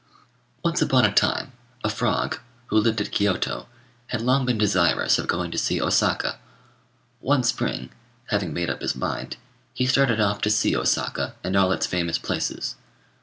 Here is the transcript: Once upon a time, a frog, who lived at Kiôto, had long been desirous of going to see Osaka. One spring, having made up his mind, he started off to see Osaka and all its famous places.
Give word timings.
Once 0.63 0.81
upon 0.81 1.05
a 1.05 1.13
time, 1.13 1.51
a 1.83 1.89
frog, 1.91 2.39
who 2.69 2.77
lived 2.79 2.99
at 2.99 3.11
Kiôto, 3.11 3.67
had 4.07 4.19
long 4.19 4.47
been 4.47 4.57
desirous 4.57 5.19
of 5.19 5.27
going 5.27 5.51
to 5.51 5.59
see 5.59 5.79
Osaka. 5.79 6.39
One 7.19 7.43
spring, 7.43 7.91
having 8.29 8.51
made 8.51 8.71
up 8.71 8.81
his 8.81 8.95
mind, 8.95 9.37
he 9.75 9.85
started 9.85 10.19
off 10.19 10.41
to 10.41 10.49
see 10.49 10.75
Osaka 10.75 11.35
and 11.43 11.55
all 11.55 11.71
its 11.71 11.85
famous 11.85 12.17
places. 12.17 12.77